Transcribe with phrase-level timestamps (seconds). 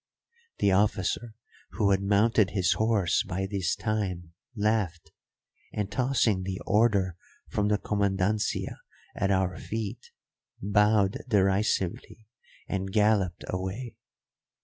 [0.57, 1.35] The officer,
[1.73, 5.11] who had mounted his horse by this time, laughed,
[5.71, 7.17] and, tossing the order
[7.49, 8.77] from the comandancia
[9.15, 10.09] at our feet,
[10.59, 12.25] bowed derisively
[12.67, 13.95] and galloped away.